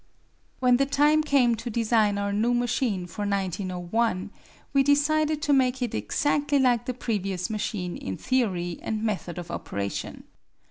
[0.57, 4.31] When the time came to design our new machine for 1901
[4.73, 9.51] we decided to make it exactly like the previous machine in theory and method of
[9.51, 10.23] operation.